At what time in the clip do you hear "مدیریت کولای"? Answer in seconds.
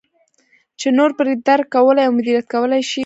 2.17-2.81